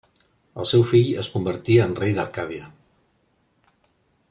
[0.61, 2.71] El seu fill es convertí en rei d'Arcàdia.